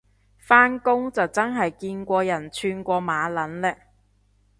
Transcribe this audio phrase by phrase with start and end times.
[0.39, 3.77] 返工就真係見過人串過馬撚嘞